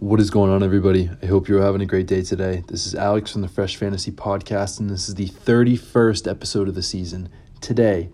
What 0.00 0.18
is 0.18 0.30
going 0.30 0.50
on, 0.50 0.62
everybody? 0.62 1.10
I 1.22 1.26
hope 1.26 1.46
you're 1.46 1.60
having 1.60 1.82
a 1.82 1.86
great 1.86 2.06
day 2.06 2.22
today. 2.22 2.64
This 2.66 2.86
is 2.86 2.94
Alex 2.94 3.30
from 3.30 3.42
the 3.42 3.48
Fresh 3.48 3.76
Fantasy 3.76 4.10
Podcast, 4.10 4.80
and 4.80 4.88
this 4.88 5.10
is 5.10 5.14
the 5.14 5.28
31st 5.28 6.26
episode 6.26 6.68
of 6.68 6.74
the 6.74 6.82
season. 6.82 7.28
Today, 7.60 8.08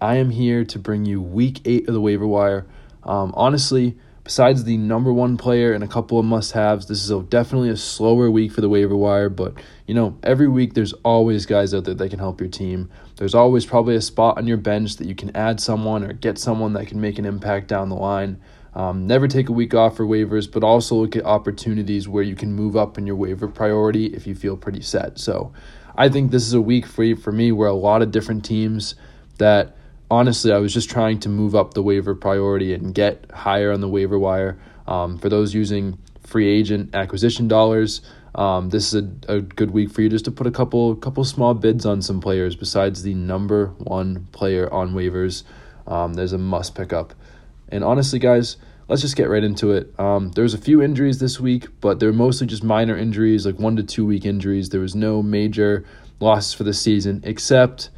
I 0.00 0.16
am 0.16 0.30
here 0.30 0.64
to 0.64 0.78
bring 0.78 1.04
you 1.04 1.20
week 1.20 1.60
eight 1.66 1.88
of 1.88 1.92
the 1.92 2.00
waiver 2.00 2.26
wire. 2.26 2.66
Um, 3.02 3.34
honestly, 3.36 3.98
besides 4.24 4.64
the 4.64 4.78
number 4.78 5.12
one 5.12 5.36
player 5.36 5.74
and 5.74 5.84
a 5.84 5.86
couple 5.86 6.18
of 6.18 6.24
must 6.24 6.52
haves, 6.52 6.86
this 6.86 7.04
is 7.04 7.10
a, 7.10 7.20
definitely 7.20 7.68
a 7.68 7.76
slower 7.76 8.30
week 8.30 8.50
for 8.50 8.62
the 8.62 8.70
waiver 8.70 8.96
wire. 8.96 9.28
But, 9.28 9.60
you 9.86 9.92
know, 9.92 10.16
every 10.22 10.48
week 10.48 10.72
there's 10.72 10.94
always 11.04 11.44
guys 11.44 11.74
out 11.74 11.84
there 11.84 11.92
that 11.92 12.08
can 12.08 12.18
help 12.18 12.40
your 12.40 12.48
team. 12.48 12.88
There's 13.16 13.34
always 13.34 13.66
probably 13.66 13.94
a 13.94 14.00
spot 14.00 14.38
on 14.38 14.46
your 14.46 14.56
bench 14.56 14.96
that 14.96 15.06
you 15.06 15.14
can 15.14 15.36
add 15.36 15.60
someone 15.60 16.02
or 16.02 16.14
get 16.14 16.38
someone 16.38 16.72
that 16.72 16.86
can 16.86 16.98
make 16.98 17.18
an 17.18 17.26
impact 17.26 17.68
down 17.68 17.90
the 17.90 17.94
line. 17.94 18.40
Um, 18.76 19.06
never 19.06 19.26
take 19.26 19.48
a 19.48 19.52
week 19.52 19.72
off 19.72 19.96
for 19.96 20.04
waivers, 20.04 20.52
but 20.52 20.62
also 20.62 20.96
look 20.96 21.16
at 21.16 21.24
opportunities 21.24 22.06
where 22.06 22.22
you 22.22 22.36
can 22.36 22.52
move 22.52 22.76
up 22.76 22.98
in 22.98 23.06
your 23.06 23.16
waiver 23.16 23.48
priority 23.48 24.08
if 24.08 24.26
you 24.26 24.34
feel 24.34 24.54
pretty 24.54 24.82
set. 24.82 25.18
So 25.18 25.50
I 25.96 26.10
think 26.10 26.30
this 26.30 26.46
is 26.46 26.52
a 26.52 26.60
week 26.60 26.84
for, 26.84 27.16
for 27.16 27.32
me 27.32 27.52
where 27.52 27.70
a 27.70 27.74
lot 27.74 28.02
of 28.02 28.10
different 28.10 28.44
teams 28.44 28.94
that 29.38 29.74
honestly 30.10 30.52
I 30.52 30.58
was 30.58 30.74
just 30.74 30.90
trying 30.90 31.20
to 31.20 31.30
move 31.30 31.54
up 31.54 31.72
the 31.72 31.82
waiver 31.82 32.14
priority 32.14 32.74
and 32.74 32.94
get 32.94 33.30
higher 33.32 33.72
on 33.72 33.80
the 33.80 33.88
waiver 33.88 34.18
wire. 34.18 34.58
Um, 34.86 35.16
for 35.16 35.30
those 35.30 35.54
using 35.54 35.98
free 36.20 36.46
agent 36.46 36.94
acquisition 36.94 37.48
dollars, 37.48 38.02
um, 38.34 38.68
this 38.68 38.92
is 38.92 39.02
a, 39.26 39.36
a 39.36 39.40
good 39.40 39.70
week 39.70 39.90
for 39.90 40.02
you 40.02 40.10
just 40.10 40.26
to 40.26 40.30
put 40.30 40.46
a 40.46 40.50
couple 40.50 40.94
couple 40.96 41.24
small 41.24 41.54
bids 41.54 41.86
on 41.86 42.02
some 42.02 42.20
players 42.20 42.54
besides 42.54 43.02
the 43.02 43.14
number 43.14 43.68
one 43.78 44.28
player 44.32 44.70
on 44.70 44.92
waivers. 44.92 45.44
Um, 45.86 46.12
there's 46.12 46.34
a 46.34 46.38
must 46.38 46.74
pick 46.74 46.92
up. 46.92 47.14
And 47.68 47.82
honestly, 47.82 48.18
guys, 48.18 48.56
let's 48.88 49.02
just 49.02 49.16
get 49.16 49.28
right 49.28 49.42
into 49.42 49.72
it. 49.72 49.98
Um, 49.98 50.30
there 50.32 50.42
was 50.42 50.54
a 50.54 50.58
few 50.58 50.82
injuries 50.82 51.18
this 51.18 51.40
week, 51.40 51.66
but 51.80 52.00
they're 52.00 52.12
mostly 52.12 52.46
just 52.46 52.62
minor 52.62 52.96
injuries, 52.96 53.46
like 53.46 53.58
one 53.58 53.76
to 53.76 53.82
two 53.82 54.06
week 54.06 54.24
injuries. 54.24 54.68
There 54.70 54.80
was 54.80 54.94
no 54.94 55.22
major 55.22 55.84
losses 56.20 56.54
for 56.54 56.64
the 56.64 56.74
season, 56.74 57.20
except 57.24 57.90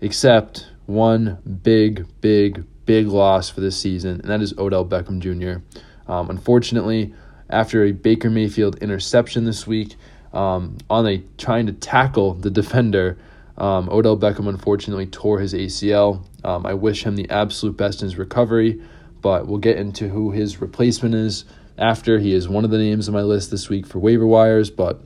except 0.00 0.66
one 0.86 1.38
big, 1.62 2.06
big, 2.20 2.64
big 2.86 3.06
loss 3.06 3.48
for 3.48 3.60
this 3.60 3.76
season, 3.76 4.20
and 4.20 4.30
that 4.30 4.42
is 4.42 4.56
Odell 4.58 4.84
Beckham 4.84 5.20
Jr. 5.20 5.62
Um, 6.10 6.28
unfortunately, 6.30 7.14
after 7.48 7.84
a 7.84 7.92
Baker 7.92 8.30
Mayfield 8.30 8.78
interception 8.78 9.44
this 9.44 9.66
week, 9.66 9.94
um, 10.32 10.78
on 10.90 11.06
a 11.06 11.18
trying 11.38 11.66
to 11.66 11.72
tackle 11.72 12.34
the 12.34 12.50
defender, 12.50 13.18
um, 13.58 13.88
Odell 13.90 14.16
Beckham 14.16 14.48
unfortunately 14.48 15.06
tore 15.06 15.40
his 15.40 15.54
ACL. 15.54 16.24
Um, 16.44 16.66
I 16.66 16.74
wish 16.74 17.04
him 17.04 17.16
the 17.16 17.28
absolute 17.30 17.76
best 17.76 18.02
in 18.02 18.06
his 18.06 18.16
recovery, 18.16 18.80
but 19.20 19.46
we'll 19.46 19.58
get 19.58 19.76
into 19.76 20.08
who 20.08 20.30
his 20.30 20.60
replacement 20.60 21.14
is 21.14 21.44
after. 21.78 22.18
He 22.18 22.32
is 22.32 22.48
one 22.48 22.64
of 22.64 22.70
the 22.70 22.78
names 22.78 23.08
on 23.08 23.14
my 23.14 23.22
list 23.22 23.50
this 23.50 23.68
week 23.68 23.86
for 23.86 23.98
waiver 23.98 24.26
wires, 24.26 24.70
but 24.70 25.00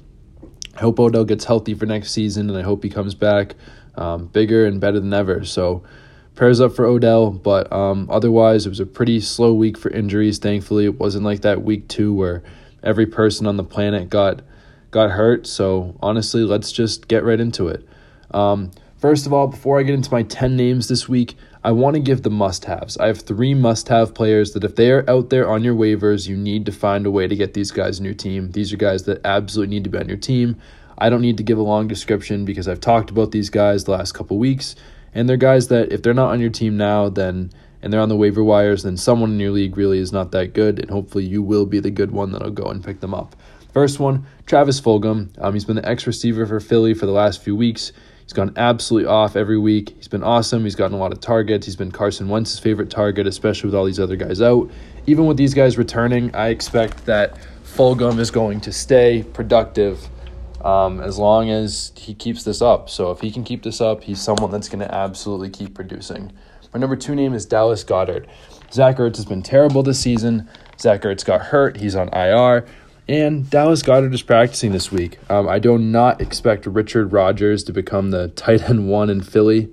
I 0.77 0.81
hope 0.81 1.01
Odell 1.01 1.25
gets 1.25 1.45
healthy 1.45 1.75
for 1.75 1.87
next 1.87 2.13
season, 2.13 2.49
and 2.49 2.59
I 2.59 2.63
hope 2.63 2.83
he 2.83 2.91
comes 2.91 3.15
back 3.15 3.55
um, 3.97 4.27
bigger 4.27 4.67
and 4.67 4.81
better 4.81 5.01
than 5.01 5.13
ever. 5.13 5.45
So 5.45 5.83
prayers 6.35 6.61
up 6.61 6.75
for 6.75 6.85
Odell, 6.85 7.31
but 7.31 7.73
um, 7.73 8.09
otherwise, 8.11 8.67
it 8.67 8.69
was 8.69 8.81
a 8.81 8.87
pretty 8.87 9.21
slow 9.21 9.55
week 9.55 9.77
for 9.79 9.91
injuries. 9.91 10.39
Thankfully, 10.39 10.85
it 10.85 10.99
wasn't 10.99 11.25
like 11.25 11.41
that 11.43 11.63
week 11.63 11.89
two 11.89 12.13
where 12.13 12.43
every 12.83 13.07
person 13.07 13.47
on 13.47 13.57
the 13.57 13.65
planet 13.65 14.09
got 14.09 14.43
got 14.91 15.11
hurt. 15.11 15.47
So 15.47 15.97
honestly, 16.01 16.43
let's 16.43 16.71
just 16.73 17.09
get 17.09 17.25
right 17.25 17.41
into 17.41 17.69
it. 17.69 17.87
Um, 18.33 18.71
first 18.99 19.27
of 19.27 19.33
all, 19.33 19.49
before 19.49 19.79
I 19.79 19.83
get 19.83 19.95
into 19.95 20.13
my 20.13 20.23
10 20.23 20.57
names 20.57 20.89
this 20.89 21.09
week, 21.09 21.37
I 21.65 21.73
want 21.73 21.95
to 21.95 22.01
give 22.01 22.23
the 22.23 22.31
must 22.31 22.67
haves. 22.67 22.97
I 22.99 23.09
have 23.09 23.23
three 23.23 23.53
must 23.55 23.89
have 23.89 24.15
players 24.15 24.53
that, 24.53 24.65
if 24.65 24.77
they 24.77 24.91
are 24.93 25.09
out 25.11 25.31
there 25.31 25.49
on 25.49 25.65
your 25.65 25.75
waivers, 25.75 26.29
you 26.29 26.37
need 26.37 26.65
to 26.67 26.73
find 26.73 27.07
a 27.07 27.11
way 27.11 27.27
to 27.27 27.35
get 27.35 27.55
these 27.55 27.71
guys 27.71 27.99
in 27.99 28.05
your 28.05 28.15
team. 28.15 28.53
These 28.53 28.73
are 28.73 28.77
guys 28.77 29.05
that 29.05 29.25
absolutely 29.25 29.75
need 29.75 29.85
to 29.85 29.91
be 29.91 29.99
on 29.99 30.09
your 30.09 30.17
team. 30.17 30.57
I 30.99 31.11
don't 31.11 31.21
need 31.21 31.37
to 31.39 31.43
give 31.43 31.59
a 31.59 31.63
long 31.63 31.89
description 31.89 32.45
because 32.45 32.69
I've 32.69 32.81
talked 32.81 33.11
about 33.11 33.33
these 33.33 33.51
guys 33.51 33.85
the 33.85 33.91
last 33.91 34.13
couple 34.13 34.39
weeks, 34.39 34.77
and 35.13 35.29
they're 35.29 35.37
guys 35.37 35.69
that, 35.69 35.93
if 35.93 36.03
they're 36.03 36.15
not 36.15 36.31
on 36.31 36.41
your 36.41 36.51
team 36.51 36.77
now, 36.77 37.09
then 37.09 37.51
and 37.83 37.93
they're 37.93 38.01
on 38.01 38.09
the 38.09 38.17
waiver 38.17 38.43
wires, 38.43 38.83
then 38.83 38.97
someone 38.97 39.31
in 39.31 39.41
your 39.41 39.51
league 39.51 39.77
really 39.77 39.99
is 39.99 40.13
not 40.13 40.33
that 40.33 40.55
good, 40.55 40.79
and 40.79 40.91
hopefully 40.91 41.25
you 41.25 41.43
will 41.43 41.67
be 41.67 41.79
the 41.79 41.91
good 41.91 42.11
one 42.11 42.33
that'll 42.33 42.51
go 42.51 42.65
and 42.65 42.83
pick 42.83 43.01
them 43.01 43.15
up. 43.15 43.37
First 43.73 44.01
one, 44.01 44.27
Travis 44.47 44.81
Fulgham. 44.81 45.31
Um, 45.39 45.53
he's 45.53 45.65
been 45.65 45.77
the 45.77 45.89
ex 45.89 46.07
receiver 46.07 46.47
for 46.47 46.59
Philly 46.61 46.95
for 46.95 47.07
the 47.07 47.13
last 47.13 47.43
few 47.43 47.55
weeks. 47.55 47.93
He's 48.27 48.33
gone 48.33 48.53
absolutely 48.57 49.09
off 49.09 49.37
every 49.37 49.57
week. 49.57 49.95
He's 49.97 50.09
been 50.09 50.25
awesome. 50.25 50.65
He's 50.65 50.75
gotten 50.75 50.97
a 50.97 50.99
lot 50.99 51.13
of 51.13 51.21
targets. 51.21 51.65
He's 51.65 51.77
been 51.77 51.93
Carson 51.93 52.27
Wentz's 52.27 52.59
favorite 52.59 52.91
target, 52.91 53.25
especially 53.25 53.69
with 53.69 53.77
all 53.77 53.85
these 53.85 54.01
other 54.01 54.17
guys 54.17 54.43
out. 54.43 54.69
Even 55.07 55.27
with 55.27 55.37
these 55.37 55.55
guys 55.55 55.79
returning, 55.79 56.35
I 56.35 56.49
expect 56.49 57.07
that 57.07 57.39
Fulgham 57.63 58.19
is 58.19 58.33
going 58.33 58.61
to 58.63 58.73
stay 58.73 59.25
productive 59.33 60.09
um, 60.65 61.01
as 61.01 61.19
long 61.19 61.51
as 61.51 61.93
he 61.95 62.15
keeps 62.15 62.43
this 62.43 62.61
up. 62.61 62.91
So 62.91 63.13
if 63.13 63.21
he 63.21 63.31
can 63.31 63.45
keep 63.45 63.63
this 63.63 63.81
up, 63.81 64.03
he's 64.03 64.21
someone 64.21 64.51
that's 64.51 64.69
going 64.69 64.81
to 64.81 64.93
absolutely 64.93 65.51
keep 65.51 65.75
producing. 65.75 66.33
My 66.75 66.81
number 66.81 66.97
two 66.97 67.15
name 67.15 67.33
is 67.33 67.47
Dallas 67.47 67.85
Goedert. 67.85 68.27
Zach 68.73 68.97
Ertz 68.97 69.17
has 69.17 69.25
been 69.25 69.43
terrible 69.43 69.85
this 69.85 70.01
season. 70.01 70.49
Zach 70.81 71.03
Ertz 71.03 71.25
got 71.25 71.43
hurt. 71.43 71.77
He's 71.77 71.95
on 71.95 72.09
IR. 72.09 72.67
And 73.09 73.49
Dallas 73.49 73.83
Goedert 73.83 74.13
is 74.13 74.23
practicing 74.23 74.73
this 74.73 74.91
week. 74.91 75.19
Um, 75.31 75.49
I 75.49 75.61
do 75.61 75.79
not 75.79 76.21
expect 76.21 76.67
Richard 76.67 77.13
Rodgers 77.13 77.63
to 77.65 77.73
become 77.73 78.11
the 78.11 78.29
tight 78.29 78.69
end 78.69 78.89
one 78.89 79.11
in 79.11 79.21
Philly 79.21 79.73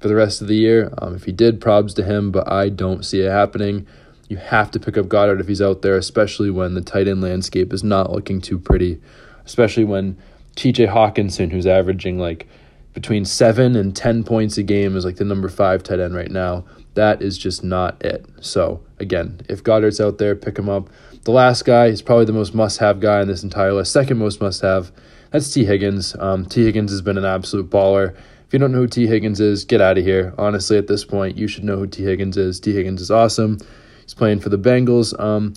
for 0.00 0.08
the 0.08 0.14
rest 0.14 0.42
of 0.42 0.48
the 0.48 0.56
year. 0.56 0.92
Um, 0.98 1.14
if 1.14 1.24
he 1.24 1.32
did, 1.32 1.60
probs 1.60 1.94
to 1.94 2.04
him, 2.04 2.30
but 2.30 2.50
I 2.50 2.68
don't 2.68 3.02
see 3.02 3.20
it 3.20 3.30
happening. 3.30 3.86
You 4.28 4.36
have 4.36 4.70
to 4.72 4.80
pick 4.80 4.98
up 4.98 5.06
Goedert 5.06 5.40
if 5.40 5.48
he's 5.48 5.62
out 5.62 5.80
there, 5.80 5.96
especially 5.96 6.50
when 6.50 6.74
the 6.74 6.82
tight 6.82 7.08
end 7.08 7.22
landscape 7.22 7.72
is 7.72 7.82
not 7.82 8.12
looking 8.12 8.40
too 8.42 8.58
pretty, 8.58 9.00
especially 9.46 9.84
when 9.84 10.18
TJ 10.56 10.92
Hockenson, 10.92 11.50
who's 11.50 11.66
averaging 11.66 12.18
like 12.18 12.46
between 12.92 13.24
seven 13.24 13.76
and 13.76 13.96
10 13.96 14.24
points 14.24 14.58
a 14.58 14.62
game, 14.62 14.94
is 14.94 15.06
like 15.06 15.16
the 15.16 15.24
number 15.24 15.48
five 15.48 15.82
tight 15.82 16.00
end 16.00 16.14
right 16.14 16.30
now. 16.30 16.64
That 16.94 17.22
is 17.22 17.36
just 17.36 17.64
not 17.64 18.02
it. 18.04 18.26
So, 18.40 18.80
again, 18.98 19.40
if 19.48 19.62
Goedert's 19.62 20.00
out 20.00 20.18
there, 20.18 20.36
pick 20.36 20.58
him 20.58 20.68
up. 20.68 20.88
The 21.24 21.32
last 21.32 21.64
guy 21.64 21.86
is 21.86 22.02
probably 22.02 22.26
the 22.26 22.32
most 22.32 22.54
must 22.54 22.78
have 22.78 23.00
guy 23.00 23.20
in 23.20 23.28
this 23.28 23.42
entire 23.42 23.72
list. 23.72 23.92
Second 23.92 24.18
most 24.18 24.40
must 24.40 24.62
have, 24.62 24.92
that's 25.30 25.52
Tee 25.52 25.64
Higgins. 25.64 26.14
Um, 26.18 26.46
Tee 26.46 26.64
Higgins 26.64 26.90
has 26.90 27.02
been 27.02 27.18
an 27.18 27.24
absolute 27.24 27.70
baller. 27.70 28.14
If 28.46 28.52
you 28.52 28.58
don't 28.58 28.72
know 28.72 28.78
who 28.78 28.86
Tee 28.86 29.06
Higgins 29.06 29.40
is, 29.40 29.64
get 29.64 29.80
out 29.80 29.98
of 29.98 30.04
here. 30.04 30.34
Honestly, 30.38 30.76
at 30.76 30.86
this 30.86 31.04
point, 31.04 31.36
you 31.36 31.48
should 31.48 31.64
know 31.64 31.78
who 31.78 31.86
Tee 31.86 32.04
Higgins 32.04 32.36
is. 32.36 32.60
Tee 32.60 32.74
Higgins 32.74 33.00
is 33.00 33.10
awesome. 33.10 33.58
He's 34.02 34.14
playing 34.14 34.40
for 34.40 34.50
the 34.50 34.58
Bengals. 34.58 35.18
Um, 35.18 35.54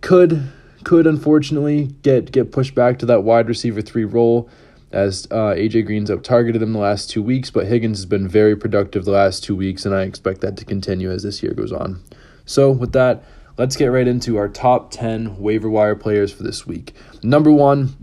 could 0.00 0.50
could 0.84 1.06
unfortunately 1.06 1.88
get 2.02 2.32
get 2.32 2.52
pushed 2.52 2.74
back 2.74 2.98
to 3.00 3.06
that 3.06 3.22
wide 3.22 3.48
receiver 3.48 3.82
three 3.82 4.04
role 4.04 4.48
as 4.92 5.26
uh, 5.30 5.54
AJ 5.54 5.86
Green's 5.86 6.10
out 6.10 6.24
targeted 6.24 6.62
him 6.62 6.72
the 6.72 6.78
last 6.78 7.10
two 7.10 7.22
weeks, 7.22 7.50
but 7.50 7.66
Higgins 7.66 7.98
has 7.98 8.06
been 8.06 8.26
very 8.26 8.56
productive 8.56 9.04
the 9.04 9.12
last 9.12 9.44
two 9.44 9.54
weeks, 9.54 9.86
and 9.86 9.94
I 9.94 10.02
expect 10.02 10.40
that 10.40 10.56
to 10.56 10.64
continue 10.64 11.10
as 11.10 11.22
this 11.22 11.42
year 11.42 11.52
goes 11.52 11.72
on. 11.72 12.02
So, 12.44 12.70
with 12.70 12.92
that, 12.92 13.24
let's 13.56 13.76
get 13.76 13.86
right 13.86 14.08
into 14.08 14.36
our 14.36 14.48
top 14.48 14.90
10 14.90 15.38
waiver 15.38 15.70
wire 15.70 15.94
players 15.94 16.32
for 16.32 16.42
this 16.42 16.66
week. 16.66 16.94
Number 17.22 17.52
one, 17.52 17.96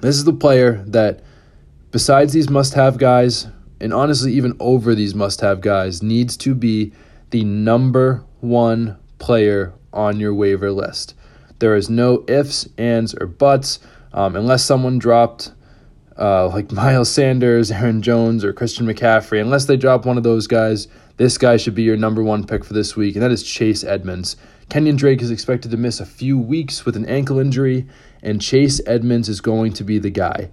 this 0.00 0.16
is 0.16 0.24
the 0.24 0.32
player 0.32 0.82
that, 0.86 1.20
besides 1.92 2.32
these 2.32 2.50
must 2.50 2.74
have 2.74 2.98
guys, 2.98 3.46
and 3.80 3.94
honestly, 3.94 4.32
even 4.32 4.56
over 4.58 4.94
these 4.94 5.14
must 5.14 5.40
have 5.40 5.60
guys, 5.60 6.02
needs 6.02 6.36
to 6.38 6.54
be 6.54 6.92
the 7.30 7.44
number 7.44 8.24
one 8.40 8.98
player 9.18 9.72
on 9.92 10.18
your 10.18 10.34
waiver 10.34 10.72
list. 10.72 11.14
There 11.60 11.76
is 11.76 11.88
no 11.88 12.24
ifs, 12.28 12.68
ands, 12.76 13.14
or 13.14 13.26
buts. 13.26 13.78
Um, 14.12 14.36
unless 14.36 14.64
someone 14.64 14.98
dropped 14.98 15.52
uh, 16.18 16.48
like 16.48 16.72
Miles 16.72 17.10
Sanders, 17.10 17.70
Aaron 17.70 18.02
Jones, 18.02 18.44
or 18.44 18.52
Christian 18.52 18.86
McCaffrey, 18.86 19.40
unless 19.40 19.66
they 19.66 19.76
drop 19.76 20.04
one 20.04 20.16
of 20.16 20.24
those 20.24 20.46
guys, 20.46 20.88
this 21.16 21.38
guy 21.38 21.56
should 21.56 21.74
be 21.74 21.82
your 21.82 21.96
number 21.96 22.22
one 22.22 22.44
pick 22.44 22.64
for 22.64 22.74
this 22.74 22.96
week, 22.96 23.14
and 23.14 23.22
that 23.22 23.30
is 23.30 23.42
Chase 23.42 23.84
Edmonds. 23.84 24.36
Kenyan 24.68 24.96
Drake 24.96 25.22
is 25.22 25.30
expected 25.30 25.70
to 25.70 25.76
miss 25.76 26.00
a 26.00 26.06
few 26.06 26.38
weeks 26.38 26.84
with 26.84 26.96
an 26.96 27.06
ankle 27.06 27.38
injury, 27.38 27.86
and 28.22 28.42
Chase 28.42 28.80
Edmonds 28.86 29.28
is 29.28 29.40
going 29.40 29.72
to 29.74 29.84
be 29.84 29.98
the 29.98 30.10
guy. 30.10 30.50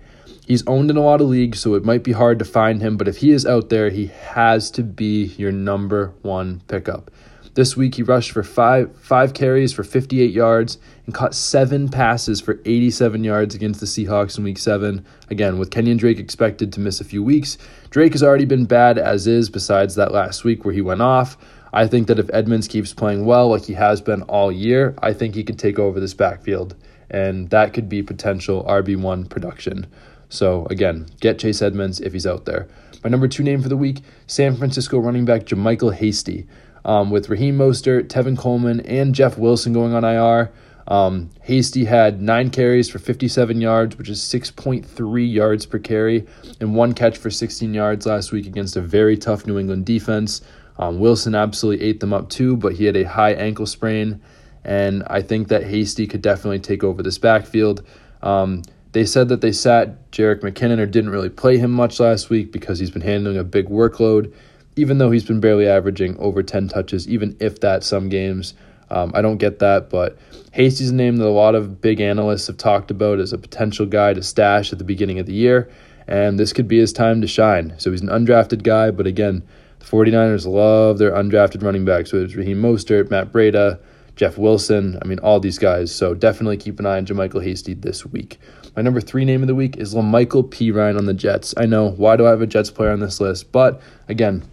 He's 0.48 0.66
owned 0.68 0.92
in 0.92 0.98
a 0.98 1.02
lot 1.02 1.22
of 1.22 1.28
leagues, 1.28 1.60
so 1.60 1.74
it 1.74 1.84
might 1.84 2.04
be 2.04 2.12
hard 2.12 2.38
to 2.40 2.46
find 2.46 2.82
him, 2.82 2.98
but 2.98 3.08
if 3.08 3.18
he 3.18 3.32
is 3.32 3.46
out 3.46 3.70
there, 3.70 3.90
he 3.90 4.08
has 4.08 4.70
to 4.72 4.84
be 4.84 5.26
your 5.38 5.52
number 5.52 6.14
one 6.22 6.62
pickup. 6.68 7.10
This 7.56 7.78
week 7.78 7.96
he 7.96 8.04
rushed 8.04 8.32
for 8.32 8.44
five 8.44 8.94
five 8.98 9.34
carries 9.34 9.72
for 9.72 9.86
58 9.86 10.30
yards 10.30 10.78
and 11.06 11.16
caught 11.16 11.34
seven 11.34 11.88
passes 11.88 12.42
for 12.42 12.60
87 12.66 13.24
yards 13.24 13.56
against 13.56 13.80
the 13.80 13.86
Seahawks 13.86 14.38
in 14.38 14.44
week 14.44 14.58
seven. 14.58 15.06
Again, 15.30 15.58
with 15.58 15.70
Kenyan 15.70 15.98
Drake 15.98 16.20
expected 16.20 16.74
to 16.74 16.82
miss 16.82 17.00
a 17.00 17.06
few 17.06 17.24
weeks, 17.24 17.58
Drake 17.92 18.12
has 18.12 18.22
already 18.22 18.44
been 18.44 18.66
bad 18.66 18.98
as 18.98 19.26
is, 19.26 19.50
besides 19.50 19.96
that 19.96 20.12
last 20.12 20.44
week 20.44 20.66
where 20.66 20.74
he 20.74 20.82
went 20.82 21.02
off. 21.02 21.38
I 21.72 21.88
think 21.88 22.08
that 22.08 22.20
if 22.20 22.30
Edmonds 22.34 22.68
keeps 22.68 22.94
playing 22.94 23.26
well 23.26 23.48
like 23.48 23.64
he 23.64 23.74
has 23.74 24.02
been 24.02 24.24
all 24.24 24.52
year, 24.52 24.94
I 25.02 25.14
think 25.14 25.34
he 25.34 25.44
could 25.46 25.58
take 25.58 25.80
over 25.80 26.02
this 26.02 26.14
backfield, 26.14 26.76
and 27.10 27.50
that 27.52 27.74
could 27.74 27.88
be 27.88 28.04
potential 28.04 28.66
RB1 28.66 29.30
production. 29.30 29.88
So, 30.28 30.66
again, 30.70 31.08
get 31.22 31.40
Chase 31.40 31.62
Edmonds 31.62 32.02
if 32.02 32.12
he's 32.12 32.28
out 32.28 32.44
there. 32.44 32.68
My 33.02 33.10
number 33.10 33.30
two 33.30 33.44
name 33.44 33.62
for 33.62 33.70
the 33.70 33.78
week 33.78 34.02
San 34.28 34.58
Francisco 34.58 34.98
running 35.00 35.24
back 35.24 35.44
JaMycal 35.44 35.94
Hasty 35.94 36.48
um, 36.86 37.10
with 37.10 37.30
Raheem 37.30 37.58
Mostert, 37.58 38.08
Tevin 38.08 38.38
Coleman, 38.38 38.80
and 38.82 39.14
Jeff 39.14 39.38
Wilson 39.38 39.74
going 39.74 39.94
on 39.94 40.06
IR. 40.06 40.52
Um, 40.88 41.32
Hasty 41.42 41.86
had 41.86 42.22
nine 42.22 42.52
carries 42.52 42.88
for 42.88 43.00
57 43.00 43.60
yards, 43.60 43.98
which 43.98 44.08
is 44.08 44.22
6.3 44.22 45.34
yards 45.34 45.66
per 45.66 45.80
carry, 45.80 46.26
and 46.62 46.76
one 46.76 46.94
catch 46.94 47.18
for 47.18 47.32
16 47.32 47.74
yards 47.74 48.06
last 48.06 48.32
week 48.32 48.46
against 48.46 48.76
a 48.76 48.82
very 48.82 49.18
tough 49.18 49.48
New 49.48 49.58
England 49.58 49.86
defense. 49.86 50.42
Um, 50.78 51.00
Wilson 51.00 51.34
absolutely 51.34 51.86
ate 51.86 52.02
them 52.02 52.14
up 52.14 52.30
too, 52.30 52.56
but 52.56 52.74
he 52.74 52.86
had 52.86 52.96
a 52.96 53.04
high 53.04 53.34
ankle 53.34 53.66
sprain, 53.66 54.22
and 54.64 55.04
I 55.08 55.24
think 55.24 55.48
that 55.48 55.64
Hasty 55.64 56.06
could 56.06 56.22
definitely 56.22 56.60
take 56.60 56.84
over 56.84 57.02
this 57.02 57.18
backfield. 57.18 57.84
Um, 58.22 58.62
they 58.92 59.06
said 59.06 59.28
that 59.30 59.42
they 59.42 59.52
sat 59.52 60.12
Jerick 60.12 60.42
McKinnon 60.42 60.80
or 60.80 60.86
didn't 60.86 61.10
really 61.10 61.30
play 61.30 61.58
him 61.58 61.72
much 61.72 62.00
last 62.00 62.30
week 62.30 62.52
because 62.52 62.80
he's 62.80 62.92
been 62.92 63.02
handling 63.02 63.38
a 63.38 63.44
big 63.44 63.70
workload, 63.70 64.32
even 64.76 64.98
though 64.98 65.12
he's 65.12 65.24
been 65.24 65.40
barely 65.40 65.68
averaging 65.68 66.18
over 66.18 66.44
10 66.44 66.68
touches, 66.68 67.08
even 67.08 67.36
if 67.40 67.60
that 67.62 67.84
some 67.84 68.10
games. 68.10 68.54
Um, 68.90 69.12
I 69.16 69.22
don't 69.22 69.38
get 69.38 69.60
that, 69.60 69.90
but 69.90 70.18
Hasty's 70.52 70.92
a 70.92 70.96
name 70.96 71.18
that 71.18 71.28
a 71.28 71.30
lot 71.30 71.56
of 71.56 71.82
big 71.82 72.00
analysts 72.00 72.48
have 72.48 72.58
talked 72.58 72.92
about 72.92 73.20
as 73.20 73.34
a 73.34 73.38
potential 73.38 73.86
guy 73.86 74.14
to 74.14 74.22
stash 74.22 74.72
at 74.72 74.78
the 74.78 74.86
beginning 74.86 75.18
of 75.20 75.26
the 75.26 75.34
year, 75.34 75.70
and 76.08 76.40
this 76.40 76.54
could 76.54 76.68
be 76.68 76.80
his 76.80 76.94
time 76.94 77.20
to 77.22 77.28
shine. 77.28 77.74
So 77.78 77.92
he's 77.92 78.02
an 78.02 78.10
undrafted 78.10 78.64
guy, 78.64 78.92
but 78.92 79.08
again, 79.08 79.44
the 79.80 79.86
49ers 79.86 80.46
love 80.46 80.98
their 80.98 81.12
undrafted 81.12 81.64
running 81.64 81.84
backs, 81.84 82.14
whether 82.14 82.26
it's 82.26 82.36
Raheem 82.36 82.62
Mostert, 82.62 83.10
Matt 83.10 83.32
Breida, 83.32 83.80
Jeff 84.16 84.38
Wilson, 84.38 84.98
I 85.02 85.08
mean, 85.08 85.20
all 85.20 85.40
these 85.40 85.60
guys. 85.60 85.94
So 85.94 86.14
definitely 86.14 86.58
keep 86.58 86.80
an 86.80 86.86
eye 86.86 86.98
on 86.98 87.06
JaMycal 87.06 87.44
Hasty 87.44 87.74
this 87.74 88.06
week. 88.06 88.40
My 88.76 88.82
number 88.82 89.02
three 89.02 89.26
name 89.26 89.42
of 89.42 89.48
the 89.48 89.56
week 89.56 89.78
is 89.78 89.94
La'Mical 89.94 90.50
Perine 90.50 90.98
on 90.98 91.06
the 91.06 91.14
Jets. 91.14 91.54
I 91.58 91.66
know, 91.66 91.90
why 91.92 92.16
do 92.16 92.26
I 92.26 92.30
have 92.30 92.42
a 92.42 92.48
Jets 92.48 92.72
player 92.72 92.92
on 92.92 93.00
this 93.00 93.20
list? 93.20 93.52
But 93.52 93.82
again, 94.08 94.44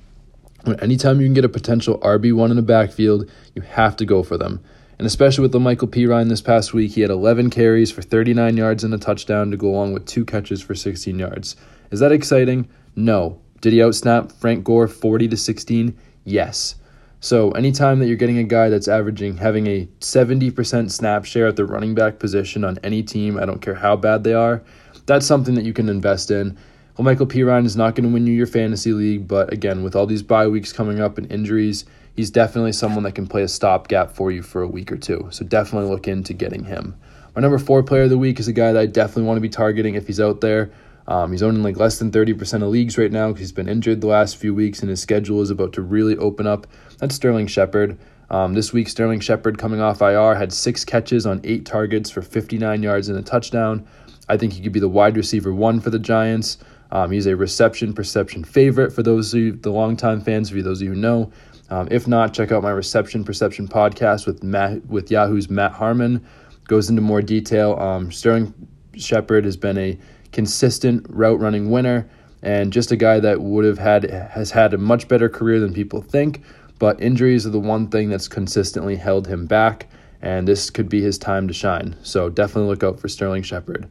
anytime 0.66 1.20
you 1.20 1.26
can 1.26 1.34
get 1.34 1.44
a 1.44 1.48
potential 1.48 1.98
RB1 2.00 2.50
in 2.50 2.56
the 2.56 2.62
backfield, 2.62 3.30
you 3.54 3.62
have 3.62 3.96
to 3.96 4.04
go 4.04 4.22
for 4.22 4.36
them. 4.36 4.62
And 4.98 5.06
especially 5.06 5.42
with 5.42 5.52
La'Mical 5.52 5.90
Perine 5.90 6.28
this 6.28 6.40
past 6.40 6.72
week, 6.72 6.92
he 6.92 7.00
had 7.00 7.10
11 7.10 7.50
carries 7.50 7.90
for 7.90 8.02
39 8.02 8.56
yards 8.56 8.84
and 8.84 8.94
a 8.94 8.98
touchdown 8.98 9.50
to 9.50 9.56
go 9.56 9.68
along 9.68 9.92
with 9.92 10.06
two 10.06 10.24
catches 10.24 10.62
for 10.62 10.74
16 10.74 11.18
yards. 11.18 11.56
Is 11.90 12.00
that 12.00 12.12
exciting? 12.12 12.68
No. 12.94 13.40
Did 13.60 13.72
he 13.72 13.80
outsnap 13.80 14.32
Frank 14.32 14.64
Gore 14.64 14.88
40 14.88 15.28
to 15.28 15.36
16? 15.36 15.96
Yes. 16.24 16.76
So 17.20 17.52
anytime 17.52 17.98
that 17.98 18.06
you're 18.06 18.16
getting 18.16 18.38
a 18.38 18.44
guy 18.44 18.68
that's 18.68 18.88
averaging 18.88 19.36
having 19.36 19.66
a 19.66 19.86
70% 20.00 20.90
snap 20.90 21.24
share 21.24 21.46
at 21.46 21.56
the 21.56 21.64
running 21.64 21.94
back 21.94 22.18
position 22.18 22.64
on 22.64 22.78
any 22.82 23.02
team, 23.02 23.38
I 23.38 23.46
don't 23.46 23.62
care 23.62 23.74
how 23.76 23.96
bad 23.96 24.24
they 24.24 24.34
are, 24.34 24.62
that's 25.06 25.26
something 25.26 25.54
that 25.54 25.64
you 25.64 25.72
can 25.72 25.88
invest 25.88 26.30
in. 26.30 26.56
Well, 26.96 27.04
Michael 27.06 27.26
Perine 27.26 27.64
is 27.64 27.74
not 27.74 27.94
going 27.94 28.06
to 28.06 28.12
win 28.12 28.26
you 28.26 28.34
your 28.34 28.46
fantasy 28.46 28.92
league, 28.92 29.26
but 29.26 29.50
again, 29.50 29.82
with 29.82 29.96
all 29.96 30.06
these 30.06 30.22
bye 30.22 30.46
weeks 30.46 30.74
coming 30.74 31.00
up 31.00 31.16
and 31.16 31.30
injuries, 31.32 31.86
he's 32.14 32.30
definitely 32.30 32.72
someone 32.72 33.02
that 33.04 33.14
can 33.14 33.26
play 33.26 33.42
a 33.42 33.48
stopgap 33.48 34.10
for 34.14 34.30
you 34.30 34.42
for 34.42 34.60
a 34.60 34.68
week 34.68 34.92
or 34.92 34.98
two. 34.98 35.26
So 35.30 35.42
definitely 35.46 35.88
look 35.88 36.06
into 36.06 36.34
getting 36.34 36.64
him. 36.64 36.94
My 37.34 37.40
number 37.40 37.58
four 37.58 37.82
player 37.82 38.02
of 38.02 38.10
the 38.10 38.18
week 38.18 38.38
is 38.38 38.46
a 38.46 38.52
guy 38.52 38.72
that 38.72 38.80
I 38.80 38.84
definitely 38.84 39.22
want 39.22 39.38
to 39.38 39.42
be 39.42 39.48
targeting 39.48 39.94
if 39.94 40.06
he's 40.06 40.20
out 40.20 40.42
there. 40.42 40.70
Um, 41.08 41.32
he's 41.32 41.42
owning 41.42 41.62
like 41.62 41.78
less 41.78 41.98
than 41.98 42.10
30% 42.10 42.62
of 42.62 42.68
leagues 42.68 42.98
right 42.98 43.10
now 43.10 43.28
because 43.28 43.40
he's 43.40 43.52
been 43.52 43.70
injured 43.70 44.02
the 44.02 44.06
last 44.06 44.36
few 44.36 44.54
weeks 44.54 44.80
and 44.80 44.90
his 44.90 45.00
schedule 45.00 45.40
is 45.40 45.48
about 45.48 45.72
to 45.72 45.82
really 45.82 46.16
open 46.18 46.46
up. 46.46 46.66
That's 46.98 47.14
Sterling 47.14 47.46
Shepard. 47.46 47.98
Um, 48.28 48.52
this 48.52 48.72
week, 48.72 48.88
Sterling 48.88 49.20
Shepard 49.20 49.56
coming 49.56 49.80
off 49.80 50.02
IR 50.02 50.34
had 50.34 50.52
six 50.52 50.84
catches 50.84 51.24
on 51.24 51.40
eight 51.42 51.64
targets 51.64 52.10
for 52.10 52.20
59 52.20 52.82
yards 52.82 53.08
and 53.08 53.18
a 53.18 53.22
touchdown. 53.22 53.86
I 54.28 54.36
think 54.36 54.52
he 54.52 54.62
could 54.62 54.72
be 54.72 54.80
the 54.80 54.88
wide 54.88 55.16
receiver 55.16 55.52
one 55.52 55.80
for 55.80 55.90
the 55.90 55.98
Giants. 55.98 56.58
Um, 56.92 57.10
he's 57.10 57.26
a 57.26 57.34
reception 57.34 57.94
perception 57.94 58.44
favorite 58.44 58.92
for 58.92 59.02
those 59.02 59.32
of 59.34 59.40
you, 59.40 59.52
the 59.52 59.72
longtime 59.72 60.20
fans, 60.20 60.50
for 60.50 60.62
those 60.62 60.80
of 60.80 60.84
you 60.86 60.94
who 60.94 61.00
know. 61.00 61.32
Um, 61.70 61.88
if 61.90 62.06
not, 62.06 62.34
check 62.34 62.52
out 62.52 62.62
my 62.62 62.70
reception 62.70 63.24
perception 63.24 63.66
podcast 63.66 64.26
with 64.26 64.42
Matt 64.42 64.86
with 64.86 65.10
Yahoo's 65.10 65.48
Matt 65.48 65.72
Harmon. 65.72 66.24
Goes 66.68 66.90
into 66.90 67.02
more 67.02 67.22
detail. 67.22 67.74
Um, 67.80 68.12
Sterling 68.12 68.54
Shepard 68.94 69.44
has 69.46 69.56
been 69.56 69.78
a 69.78 69.98
consistent 70.32 71.06
route 71.08 71.40
running 71.40 71.70
winner 71.70 72.08
and 72.42 72.72
just 72.72 72.90
a 72.90 72.96
guy 72.96 73.20
that 73.20 73.40
would 73.40 73.64
have 73.64 73.78
had 73.78 74.10
has 74.10 74.50
had 74.50 74.74
a 74.74 74.78
much 74.78 75.08
better 75.08 75.28
career 75.28 75.60
than 75.60 75.72
people 75.72 76.02
think. 76.02 76.42
But 76.78 77.00
injuries 77.00 77.46
are 77.46 77.50
the 77.50 77.60
one 77.60 77.88
thing 77.88 78.10
that's 78.10 78.28
consistently 78.28 78.96
held 78.96 79.26
him 79.26 79.46
back, 79.46 79.88
and 80.20 80.48
this 80.48 80.68
could 80.68 80.88
be 80.88 81.00
his 81.00 81.16
time 81.16 81.46
to 81.48 81.54
shine. 81.54 81.96
So 82.02 82.28
definitely 82.28 82.68
look 82.68 82.82
out 82.82 82.98
for 82.98 83.08
Sterling 83.08 83.44
Shepard. 83.44 83.88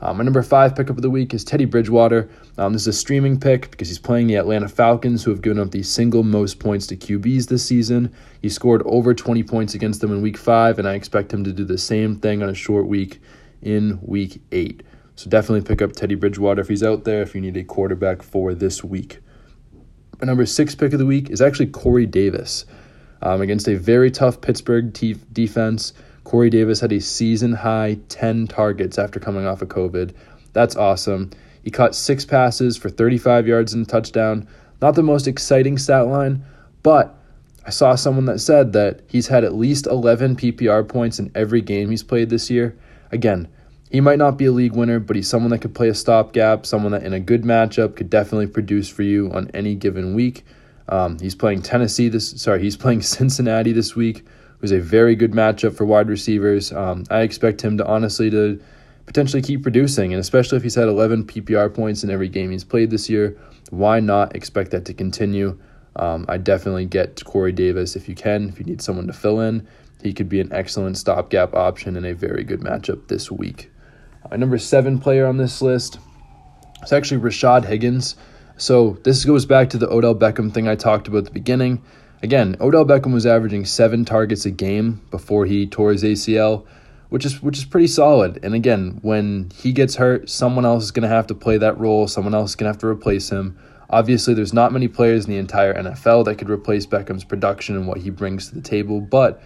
Um, 0.00 0.18
my 0.18 0.24
number 0.24 0.42
five 0.42 0.74
pickup 0.74 0.96
of 0.96 1.02
the 1.02 1.10
week 1.10 1.32
is 1.32 1.44
Teddy 1.44 1.64
Bridgewater. 1.64 2.28
Um, 2.58 2.72
this 2.72 2.82
is 2.82 2.88
a 2.88 2.92
streaming 2.92 3.38
pick 3.38 3.70
because 3.70 3.88
he's 3.88 3.98
playing 3.98 4.26
the 4.26 4.34
Atlanta 4.34 4.68
Falcons, 4.68 5.24
who 5.24 5.30
have 5.30 5.40
given 5.40 5.58
up 5.58 5.70
the 5.70 5.82
single 5.82 6.22
most 6.22 6.58
points 6.58 6.86
to 6.88 6.96
QBs 6.96 7.48
this 7.48 7.64
season. 7.64 8.12
He 8.42 8.48
scored 8.48 8.82
over 8.84 9.14
20 9.14 9.42
points 9.44 9.74
against 9.74 10.00
them 10.00 10.12
in 10.12 10.20
week 10.20 10.36
five, 10.36 10.78
and 10.78 10.86
I 10.86 10.94
expect 10.94 11.32
him 11.32 11.44
to 11.44 11.52
do 11.52 11.64
the 11.64 11.78
same 11.78 12.16
thing 12.16 12.42
on 12.42 12.48
a 12.48 12.54
short 12.54 12.86
week 12.86 13.20
in 13.62 13.98
week 14.02 14.42
eight. 14.52 14.82
So 15.16 15.30
definitely 15.30 15.62
pick 15.62 15.80
up 15.80 15.92
Teddy 15.92 16.16
Bridgewater 16.16 16.60
if 16.60 16.68
he's 16.68 16.82
out 16.82 17.04
there 17.04 17.22
if 17.22 17.34
you 17.34 17.40
need 17.40 17.56
a 17.56 17.64
quarterback 17.64 18.22
for 18.22 18.52
this 18.52 18.82
week. 18.82 19.20
My 20.20 20.26
number 20.26 20.46
six 20.46 20.74
pick 20.74 20.92
of 20.92 20.98
the 20.98 21.06
week 21.06 21.30
is 21.30 21.40
actually 21.40 21.66
Corey 21.68 22.06
Davis. 22.06 22.66
Um, 23.22 23.40
against 23.40 23.68
a 23.68 23.76
very 23.76 24.10
tough 24.10 24.42
Pittsburgh 24.42 24.92
defense, 25.32 25.94
Corey 26.24 26.50
Davis 26.50 26.80
had 26.80 26.92
a 26.92 27.00
season 27.00 27.52
high 27.52 27.98
10 28.08 28.48
targets 28.48 28.98
after 28.98 29.20
coming 29.20 29.46
off 29.46 29.62
of 29.62 29.68
COVID. 29.68 30.12
That's 30.52 30.76
awesome. 30.76 31.30
He 31.62 31.70
caught 31.70 31.94
six 31.94 32.24
passes 32.24 32.76
for 32.76 32.88
35 32.88 33.46
yards 33.46 33.72
and 33.72 33.86
a 33.86 33.88
touchdown. 33.88 34.48
Not 34.82 34.94
the 34.94 35.02
most 35.02 35.26
exciting 35.26 35.78
stat 35.78 36.06
line, 36.06 36.44
but 36.82 37.14
I 37.66 37.70
saw 37.70 37.94
someone 37.94 38.26
that 38.26 38.40
said 38.40 38.72
that 38.74 39.00
he's 39.08 39.28
had 39.28 39.44
at 39.44 39.54
least 39.54 39.86
11 39.86 40.36
PPR 40.36 40.86
points 40.86 41.18
in 41.18 41.30
every 41.34 41.62
game 41.62 41.90
he's 41.90 42.02
played 42.02 42.28
this 42.28 42.50
year. 42.50 42.76
Again, 43.10 43.48
he 43.90 44.00
might 44.00 44.18
not 44.18 44.36
be 44.36 44.46
a 44.46 44.52
league 44.52 44.74
winner, 44.74 44.98
but 44.98 45.16
he's 45.16 45.28
someone 45.28 45.50
that 45.50 45.60
could 45.60 45.74
play 45.74 45.88
a 45.88 45.94
stopgap, 45.94 46.66
someone 46.66 46.92
that 46.92 47.04
in 47.04 47.12
a 47.12 47.20
good 47.20 47.42
matchup 47.44 47.96
could 47.96 48.10
definitely 48.10 48.48
produce 48.48 48.88
for 48.88 49.02
you 49.02 49.30
on 49.32 49.50
any 49.54 49.74
given 49.74 50.14
week. 50.14 50.44
Um, 50.88 51.18
he's 51.18 51.34
playing 51.34 51.62
Tennessee 51.62 52.08
this 52.08 52.30
sorry, 52.42 52.60
he's 52.60 52.76
playing 52.76 53.02
Cincinnati 53.16 53.72
this 53.72 53.96
week, 53.96 54.24
who's 54.64 54.72
a 54.72 54.80
very 54.80 55.14
good 55.14 55.32
matchup 55.32 55.76
for 55.76 55.84
wide 55.84 56.08
receivers. 56.08 56.72
Um, 56.72 57.04
I 57.10 57.20
expect 57.20 57.60
him 57.60 57.76
to 57.76 57.86
honestly 57.86 58.30
to 58.30 58.58
potentially 59.04 59.42
keep 59.42 59.62
producing, 59.62 60.14
and 60.14 60.18
especially 60.18 60.56
if 60.56 60.62
he's 60.62 60.74
had 60.74 60.88
11 60.88 61.26
PPR 61.26 61.74
points 61.74 62.02
in 62.02 62.08
every 62.08 62.30
game 62.30 62.50
he's 62.50 62.64
played 62.64 62.88
this 62.88 63.10
year, 63.10 63.36
why 63.68 64.00
not 64.00 64.34
expect 64.34 64.70
that 64.70 64.86
to 64.86 64.94
continue? 64.94 65.60
Um, 65.96 66.24
I 66.30 66.38
definitely 66.38 66.86
get 66.86 67.22
Corey 67.26 67.52
Davis 67.52 67.94
if 67.94 68.08
you 68.08 68.14
can, 68.14 68.48
if 68.48 68.58
you 68.58 68.64
need 68.64 68.80
someone 68.80 69.06
to 69.06 69.12
fill 69.12 69.40
in. 69.40 69.68
He 70.02 70.14
could 70.14 70.30
be 70.30 70.40
an 70.40 70.50
excellent 70.50 70.96
stopgap 70.96 71.52
option 71.52 71.94
in 71.94 72.06
a 72.06 72.14
very 72.14 72.42
good 72.42 72.60
matchup 72.60 73.08
this 73.08 73.30
week. 73.30 73.70
My 74.30 74.38
number 74.38 74.56
seven 74.56 74.98
player 74.98 75.26
on 75.26 75.36
this 75.36 75.60
list 75.60 75.98
is 76.82 76.90
actually 76.90 77.20
Rashad 77.20 77.66
Higgins. 77.66 78.16
So 78.56 78.96
this 79.04 79.26
goes 79.26 79.44
back 79.44 79.68
to 79.70 79.76
the 79.76 79.90
Odell 79.90 80.14
Beckham 80.14 80.54
thing 80.54 80.68
I 80.68 80.74
talked 80.74 81.06
about 81.06 81.18
at 81.18 81.24
the 81.26 81.32
beginning. 81.32 81.82
Again, 82.24 82.56
Odell 82.58 82.86
Beckham 82.86 83.12
was 83.12 83.26
averaging 83.26 83.66
seven 83.66 84.06
targets 84.06 84.46
a 84.46 84.50
game 84.50 85.02
before 85.10 85.44
he 85.44 85.66
tore 85.66 85.92
his 85.92 86.02
ACL, 86.02 86.64
which 87.10 87.26
is 87.26 87.42
which 87.42 87.58
is 87.58 87.66
pretty 87.66 87.86
solid. 87.86 88.40
And 88.42 88.54
again, 88.54 88.98
when 89.02 89.50
he 89.54 89.72
gets 89.72 89.96
hurt, 89.96 90.30
someone 90.30 90.64
else 90.64 90.84
is 90.84 90.90
going 90.90 91.02
to 91.02 91.14
have 91.14 91.26
to 91.26 91.34
play 91.34 91.58
that 91.58 91.78
role. 91.78 92.08
Someone 92.08 92.34
else 92.34 92.52
is 92.52 92.56
going 92.56 92.64
to 92.64 92.72
have 92.72 92.80
to 92.80 92.86
replace 92.86 93.28
him. 93.28 93.58
Obviously, 93.90 94.32
there's 94.32 94.54
not 94.54 94.72
many 94.72 94.88
players 94.88 95.26
in 95.26 95.32
the 95.32 95.36
entire 95.36 95.74
NFL 95.74 96.24
that 96.24 96.36
could 96.36 96.48
replace 96.48 96.86
Beckham's 96.86 97.24
production 97.24 97.76
and 97.76 97.86
what 97.86 97.98
he 97.98 98.08
brings 98.08 98.48
to 98.48 98.54
the 98.54 98.62
table. 98.62 99.02
But 99.02 99.42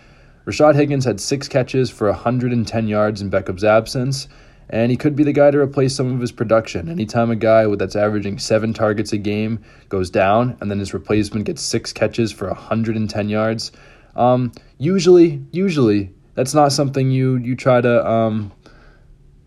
Rashad 0.46 0.76
Higgins 0.76 1.04
had 1.04 1.18
six 1.18 1.48
catches 1.48 1.90
for 1.90 2.06
110 2.08 2.86
yards 2.86 3.20
in 3.20 3.28
Beckham's 3.28 3.64
absence 3.64 4.28
and 4.70 4.90
he 4.90 4.96
could 4.96 5.16
be 5.16 5.24
the 5.24 5.32
guy 5.32 5.50
to 5.50 5.58
replace 5.58 5.94
some 5.94 6.12
of 6.12 6.20
his 6.20 6.32
production. 6.32 6.88
Anytime 6.88 7.30
a 7.30 7.36
guy 7.36 7.66
that's 7.76 7.96
averaging 7.96 8.38
seven 8.38 8.72
targets 8.74 9.12
a 9.12 9.18
game 9.18 9.60
goes 9.88 10.10
down, 10.10 10.56
and 10.60 10.70
then 10.70 10.78
his 10.78 10.92
replacement 10.92 11.46
gets 11.46 11.62
six 11.62 11.92
catches 11.92 12.32
for 12.32 12.48
110 12.48 13.28
yards, 13.28 13.72
um, 14.16 14.52
usually, 14.78 15.42
usually 15.52 16.12
that's 16.34 16.54
not 16.54 16.72
something 16.72 17.10
you 17.10 17.36
you 17.36 17.56
try 17.56 17.80
to 17.80 18.08
um, 18.08 18.52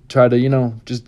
try 0.10 0.28
to 0.28 0.38
you 0.38 0.50
know 0.50 0.80
just 0.86 1.08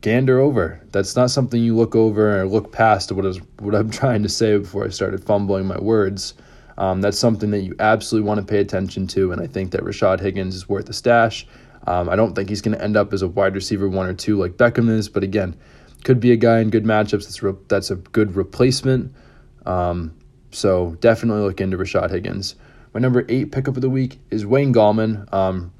gander 0.00 0.38
over. 0.38 0.80
That's 0.92 1.16
not 1.16 1.30
something 1.30 1.62
you 1.62 1.74
look 1.74 1.96
over 1.96 2.40
or 2.40 2.46
look 2.46 2.70
past 2.70 3.10
what 3.12 3.24
is 3.24 3.40
what 3.58 3.74
I'm 3.74 3.90
trying 4.00 4.22
to 4.22 4.28
say 4.28 4.58
before 4.58 4.84
I 4.84 4.90
started 4.90 5.24
fumbling 5.24 5.66
my 5.66 5.78
words. 5.78 6.34
Um, 6.78 7.00
that's 7.00 7.18
something 7.18 7.50
that 7.50 7.60
you 7.60 7.74
absolutely 7.80 8.26
want 8.26 8.40
to 8.40 8.46
pay 8.46 8.58
attention 8.58 9.06
to, 9.08 9.32
and 9.32 9.40
I 9.40 9.46
think 9.46 9.72
that 9.72 9.82
Rashad 9.82 10.20
Higgins 10.20 10.54
is 10.54 10.68
worth 10.68 10.88
a 10.88 10.92
stash. 10.92 11.46
Um, 11.86 12.08
I 12.08 12.16
don't 12.16 12.34
think 12.34 12.48
he's 12.48 12.62
going 12.62 12.76
to 12.76 12.82
end 12.82 12.96
up 12.96 13.12
as 13.12 13.22
a 13.22 13.28
wide 13.28 13.54
receiver 13.54 13.88
one 13.88 14.06
or 14.06 14.14
two 14.14 14.38
like 14.38 14.52
Beckham 14.52 14.88
is, 14.88 15.08
but 15.08 15.22
again, 15.22 15.56
could 16.04 16.20
be 16.20 16.32
a 16.32 16.36
guy 16.36 16.60
in 16.60 16.70
good 16.70 16.84
matchups 16.84 17.24
that's 17.24 17.42
re- 17.42 17.54
that's 17.68 17.90
a 17.90 17.96
good 17.96 18.36
replacement. 18.36 19.14
Um, 19.66 20.14
so 20.50 20.96
definitely 21.00 21.42
look 21.42 21.60
into 21.60 21.76
Rashad 21.76 22.10
Higgins. 22.10 22.56
My 22.92 23.00
number 23.00 23.24
eight 23.28 23.52
pickup 23.52 23.76
of 23.76 23.82
the 23.82 23.90
week 23.90 24.18
is 24.30 24.44
Wayne 24.44 24.72
Gallman. 24.72 25.32
Um, 25.32 25.72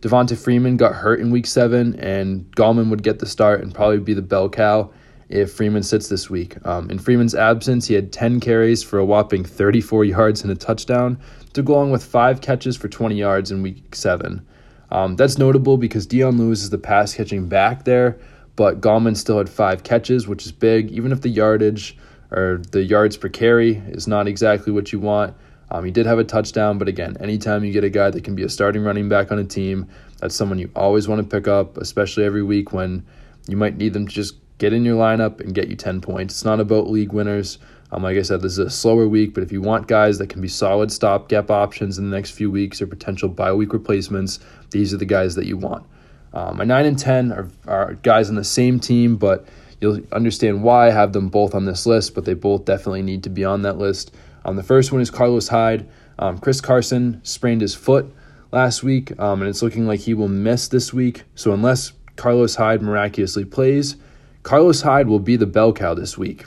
Devonta 0.00 0.38
Freeman 0.38 0.76
got 0.76 0.94
hurt 0.94 1.20
in 1.20 1.30
week 1.30 1.46
seven, 1.46 1.94
and 1.96 2.44
Gallman 2.56 2.90
would 2.90 3.02
get 3.02 3.18
the 3.18 3.26
start 3.26 3.62
and 3.62 3.74
probably 3.74 3.98
be 3.98 4.14
the 4.14 4.22
bell 4.22 4.48
cow 4.48 4.90
if 5.28 5.52
Freeman 5.52 5.82
sits 5.82 6.08
this 6.08 6.30
week. 6.30 6.56
Um, 6.66 6.90
in 6.90 6.98
Freeman's 6.98 7.34
absence, 7.34 7.86
he 7.86 7.94
had 7.94 8.12
10 8.12 8.40
carries 8.40 8.82
for 8.82 8.98
a 8.98 9.04
whopping 9.04 9.44
34 9.44 10.04
yards 10.04 10.42
and 10.42 10.50
a 10.50 10.54
touchdown 10.54 11.18
to 11.52 11.62
go 11.62 11.74
along 11.74 11.90
with 11.90 12.04
five 12.04 12.40
catches 12.40 12.76
for 12.76 12.88
20 12.88 13.14
yards 13.14 13.50
in 13.50 13.62
week 13.62 13.94
seven. 13.94 14.46
Um, 14.90 15.16
that's 15.16 15.38
notable 15.38 15.76
because 15.76 16.06
Dion 16.06 16.36
Lewis 16.38 16.62
is 16.62 16.70
the 16.70 16.78
pass 16.78 17.14
catching 17.14 17.46
back 17.48 17.84
there, 17.84 18.18
but 18.56 18.80
Gallman 18.80 19.16
still 19.16 19.38
had 19.38 19.48
five 19.48 19.84
catches, 19.84 20.26
which 20.26 20.44
is 20.44 20.52
big. 20.52 20.90
Even 20.90 21.12
if 21.12 21.20
the 21.20 21.28
yardage 21.28 21.96
or 22.30 22.62
the 22.72 22.82
yards 22.82 23.16
per 23.16 23.28
carry 23.28 23.76
is 23.88 24.06
not 24.06 24.26
exactly 24.26 24.72
what 24.72 24.92
you 24.92 24.98
want, 24.98 25.34
um, 25.70 25.84
he 25.84 25.90
did 25.90 26.06
have 26.06 26.18
a 26.18 26.24
touchdown, 26.24 26.78
but 26.78 26.88
again, 26.88 27.16
anytime 27.20 27.64
you 27.64 27.72
get 27.72 27.84
a 27.84 27.90
guy 27.90 28.10
that 28.10 28.24
can 28.24 28.34
be 28.34 28.42
a 28.42 28.48
starting 28.48 28.82
running 28.82 29.08
back 29.08 29.30
on 29.30 29.38
a 29.38 29.44
team, 29.44 29.88
that's 30.18 30.34
someone 30.34 30.58
you 30.58 30.70
always 30.74 31.06
want 31.06 31.20
to 31.22 31.36
pick 31.36 31.46
up, 31.46 31.76
especially 31.76 32.24
every 32.24 32.42
week 32.42 32.72
when 32.72 33.06
you 33.46 33.56
might 33.56 33.76
need 33.76 33.92
them 33.92 34.06
to 34.06 34.12
just 34.12 34.34
get 34.58 34.72
in 34.72 34.84
your 34.84 34.96
lineup 34.96 35.40
and 35.40 35.54
get 35.54 35.68
you 35.68 35.76
10 35.76 36.00
points. 36.00 36.34
It's 36.34 36.44
not 36.44 36.60
about 36.60 36.90
league 36.90 37.12
winners. 37.12 37.58
Um, 37.92 38.02
like 38.02 38.16
I 38.16 38.22
said, 38.22 38.40
this 38.40 38.52
is 38.52 38.58
a 38.58 38.70
slower 38.70 39.08
week, 39.08 39.34
but 39.34 39.42
if 39.42 39.50
you 39.50 39.60
want 39.60 39.88
guys 39.88 40.18
that 40.18 40.28
can 40.28 40.40
be 40.40 40.48
solid 40.48 40.92
stopgap 40.92 41.50
options 41.50 41.98
in 41.98 42.08
the 42.08 42.16
next 42.16 42.30
few 42.30 42.50
weeks 42.50 42.80
or 42.80 42.86
potential 42.86 43.28
bye 43.28 43.52
week 43.52 43.72
replacements, 43.72 44.38
these 44.70 44.94
are 44.94 44.96
the 44.96 45.04
guys 45.04 45.34
that 45.34 45.46
you 45.46 45.56
want. 45.56 45.84
Um, 46.32 46.58
my 46.58 46.64
9 46.64 46.86
and 46.86 46.98
10 46.98 47.32
are, 47.32 47.50
are 47.66 47.94
guys 47.94 48.28
on 48.28 48.36
the 48.36 48.44
same 48.44 48.78
team, 48.78 49.16
but 49.16 49.46
you'll 49.80 50.00
understand 50.12 50.62
why 50.62 50.88
I 50.88 50.90
have 50.90 51.12
them 51.12 51.28
both 51.28 51.54
on 51.54 51.64
this 51.64 51.86
list, 51.86 52.14
but 52.14 52.24
they 52.24 52.34
both 52.34 52.64
definitely 52.64 53.02
need 53.02 53.24
to 53.24 53.30
be 53.30 53.44
on 53.44 53.62
that 53.62 53.78
list. 53.78 54.14
Um, 54.44 54.56
the 54.56 54.62
first 54.62 54.92
one 54.92 55.00
is 55.00 55.10
Carlos 55.10 55.48
Hyde. 55.48 55.88
Um, 56.18 56.38
Chris 56.38 56.60
Carson 56.60 57.20
sprained 57.24 57.62
his 57.62 57.74
foot 57.74 58.14
last 58.52 58.82
week, 58.82 59.18
um, 59.18 59.40
and 59.40 59.48
it's 59.48 59.62
looking 59.62 59.86
like 59.86 60.00
he 60.00 60.14
will 60.14 60.28
miss 60.28 60.68
this 60.68 60.92
week. 60.92 61.24
So 61.34 61.52
unless 61.52 61.92
Carlos 62.16 62.54
Hyde 62.54 62.82
miraculously 62.82 63.44
plays, 63.44 63.96
Carlos 64.42 64.82
Hyde 64.82 65.08
will 65.08 65.18
be 65.18 65.36
the 65.36 65.46
bell 65.46 65.72
cow 65.72 65.94
this 65.94 66.16
week. 66.16 66.44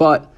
But 0.00 0.32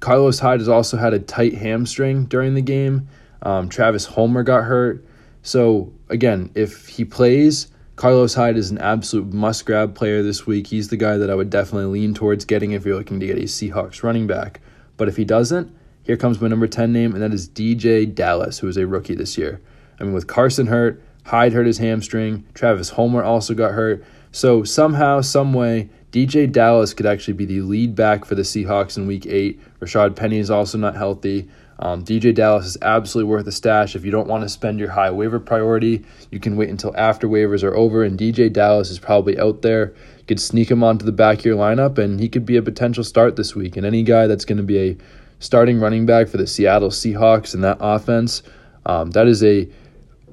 Carlos 0.00 0.40
Hyde 0.40 0.60
has 0.60 0.68
also 0.68 0.98
had 0.98 1.14
a 1.14 1.18
tight 1.18 1.54
hamstring 1.54 2.26
during 2.26 2.52
the 2.52 2.60
game. 2.60 3.08
Um, 3.40 3.70
Travis 3.70 4.04
Homer 4.04 4.42
got 4.42 4.64
hurt. 4.64 5.02
So 5.42 5.90
again, 6.10 6.50
if 6.54 6.86
he 6.88 7.06
plays, 7.06 7.68
Carlos 7.96 8.34
Hyde 8.34 8.58
is 8.58 8.70
an 8.70 8.76
absolute 8.76 9.32
must 9.32 9.64
grab 9.64 9.94
player 9.94 10.22
this 10.22 10.46
week. 10.46 10.66
He's 10.66 10.88
the 10.88 10.98
guy 10.98 11.16
that 11.16 11.30
I 11.30 11.34
would 11.34 11.48
definitely 11.48 11.98
lean 11.98 12.12
towards 12.12 12.44
getting 12.44 12.72
if 12.72 12.84
you're 12.84 12.98
looking 12.98 13.20
to 13.20 13.26
get 13.26 13.38
a 13.38 13.44
Seahawks 13.44 14.02
running 14.02 14.26
back. 14.26 14.60
But 14.98 15.08
if 15.08 15.16
he 15.16 15.24
doesn't, 15.24 15.74
here 16.02 16.18
comes 16.18 16.38
my 16.38 16.48
number 16.48 16.66
10 16.66 16.92
name, 16.92 17.14
and 17.14 17.22
that 17.22 17.32
is 17.32 17.48
DeeJay 17.48 18.14
Dallas, 18.14 18.58
who 18.58 18.68
is 18.68 18.76
a 18.76 18.86
rookie 18.86 19.14
this 19.14 19.38
year. 19.38 19.62
I 19.98 20.04
mean, 20.04 20.12
with 20.12 20.26
Carson 20.26 20.66
hurt, 20.66 21.02
Hyde 21.24 21.54
hurt 21.54 21.66
his 21.66 21.78
hamstring, 21.78 22.44
Travis 22.52 22.90
Homer 22.90 23.24
also 23.24 23.54
got 23.54 23.72
hurt. 23.72 24.04
So 24.34 24.64
somehow, 24.64 25.20
some 25.20 25.54
way, 25.54 25.90
DeeJay 26.10 26.50
Dallas 26.50 26.92
could 26.92 27.06
actually 27.06 27.34
be 27.34 27.44
the 27.44 27.60
lead 27.60 27.94
back 27.94 28.24
for 28.24 28.34
the 28.34 28.42
Seahawks 28.42 28.96
in 28.96 29.06
Week 29.06 29.26
Eight. 29.26 29.60
Rashaad 29.78 30.16
Penny 30.16 30.38
is 30.38 30.50
also 30.50 30.76
not 30.76 30.96
healthy. 30.96 31.48
Um, 31.78 32.04
DeeJay 32.04 32.34
Dallas 32.34 32.66
is 32.66 32.76
absolutely 32.82 33.30
worth 33.30 33.46
a 33.46 33.52
stash. 33.52 33.94
If 33.94 34.04
you 34.04 34.10
don't 34.10 34.26
want 34.26 34.42
to 34.42 34.48
spend 34.48 34.80
your 34.80 34.90
high 34.90 35.12
waiver 35.12 35.38
priority, 35.38 36.04
you 36.32 36.40
can 36.40 36.56
wait 36.56 36.68
until 36.68 36.92
after 36.96 37.28
waivers 37.28 37.62
are 37.62 37.76
over, 37.76 38.02
and 38.02 38.18
DeeJay 38.18 38.52
Dallas 38.52 38.90
is 38.90 38.98
probably 38.98 39.38
out 39.38 39.62
there. 39.62 39.94
You 40.18 40.24
could 40.26 40.40
sneak 40.40 40.68
him 40.68 40.82
onto 40.82 41.06
the 41.06 41.12
back 41.12 41.38
of 41.38 41.44
your 41.44 41.56
lineup, 41.56 41.96
and 41.98 42.18
he 42.18 42.28
could 42.28 42.44
be 42.44 42.56
a 42.56 42.62
potential 42.62 43.04
start 43.04 43.36
this 43.36 43.54
week. 43.54 43.76
And 43.76 43.86
any 43.86 44.02
guy 44.02 44.26
that's 44.26 44.44
going 44.44 44.58
to 44.58 44.64
be 44.64 44.78
a 44.80 44.96
starting 45.38 45.78
running 45.78 46.06
back 46.06 46.26
for 46.26 46.38
the 46.38 46.48
Seattle 46.48 46.90
Seahawks 46.90 47.54
in 47.54 47.60
that 47.60 47.76
offense, 47.78 48.42
um, 48.84 49.12
that 49.12 49.28
is 49.28 49.44
a 49.44 49.68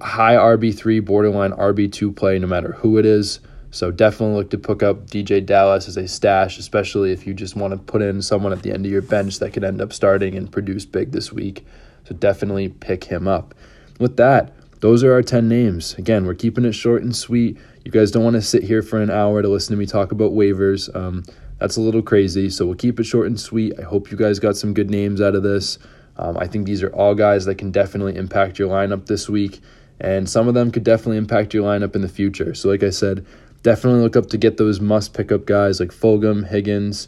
high 0.02 0.38
RB3, 0.38 1.06
borderline 1.06 1.52
RB2 1.52 2.16
play, 2.16 2.40
no 2.40 2.48
matter 2.48 2.72
who 2.72 2.98
it 2.98 3.06
is. 3.06 3.40
So 3.72 3.90
definitely 3.90 4.36
look 4.36 4.50
to 4.52 4.58
pick 4.58 4.84
up 4.84 5.08
DeeJay 5.08 5.46
Dallas 5.46 5.88
as 5.88 5.98
a 5.98 6.08
stash, 6.08 6.58
especially 6.58 7.12
if 7.12 7.26
you 7.26 7.34
just 7.34 7.56
want 7.56 7.72
to 7.72 7.78
put 7.78 8.02
in 8.02 8.22
someone 8.22 8.52
at 8.52 8.64
the 8.64 8.72
end 8.72 8.86
of 8.86 8.92
your 8.92 9.02
bench 9.02 9.40
that 9.40 9.52
could 9.52 9.64
end 9.64 9.82
up 9.82 9.94
starting 9.94 10.36
and 10.36 10.52
produce 10.52 10.86
big 10.86 11.12
this 11.12 11.32
week. 11.32 11.66
So 12.04 12.14
definitely 12.14 12.70
pick 12.70 13.06
him 13.06 13.28
up. 13.28 13.56
With 13.98 14.18
that, 14.18 14.54
those 14.82 15.04
are 15.04 15.14
our 15.14 15.22
10 15.22 15.48
names. 15.48 15.94
Again, 15.94 16.26
we're 16.26 16.34
keeping 16.34 16.66
it 16.66 16.74
short 16.74 17.02
and 17.02 17.16
sweet. 17.16 17.58
You 17.86 17.92
guys 17.92 18.12
don't 18.12 18.24
want 18.24 18.36
to 18.36 18.42
sit 18.42 18.64
here 18.64 18.82
for 18.82 19.02
an 19.02 19.10
hour 19.10 19.42
to 19.42 19.48
listen 19.48 19.74
to 19.74 19.80
me 19.80 19.86
talk 19.86 20.12
about 20.12 20.34
waivers. 20.34 20.94
Um, 20.96 21.24
that's 21.60 21.78
a 21.78 21.82
little 21.82 22.02
crazy. 22.02 22.50
So 22.50 22.66
we'll 22.66 22.76
keep 22.76 23.00
it 23.00 23.06
short 23.06 23.28
and 23.28 23.40
sweet. 23.40 23.80
I 23.80 23.84
hope 23.84 24.12
you 24.12 24.18
guys 24.18 24.40
got 24.40 24.58
some 24.58 24.74
good 24.74 24.90
names 24.90 25.22
out 25.22 25.36
of 25.36 25.44
this. 25.44 25.78
Um, 26.18 26.38
I 26.38 26.48
think 26.48 26.66
these 26.66 26.84
are 26.84 26.94
all 26.94 27.16
guys 27.16 27.46
that 27.46 27.56
can 27.56 27.72
definitely 27.72 28.16
impact 28.16 28.60
your 28.60 28.70
lineup 28.70 29.06
this 29.06 29.30
week, 29.30 29.62
and 30.00 30.30
some 30.30 30.48
of 30.48 30.54
them 30.54 30.72
could 30.72 30.84
definitely 30.84 31.18
impact 31.18 31.54
your 31.54 31.64
lineup 31.64 31.96
in 31.96 32.02
the 32.02 32.10
future. 32.10 32.54
So, 32.54 32.70
like 32.70 32.84
I 32.84 32.90
said, 32.90 33.26
definitely 33.64 34.02
look 34.02 34.16
up 34.16 34.28
to 34.28 34.38
get 34.38 34.58
those 34.58 34.80
must 34.80 35.14
pick 35.14 35.32
up 35.32 35.46
guys 35.46 35.80
like 35.80 35.90
Fulgham, 35.90 36.48
Higgins, 36.48 37.08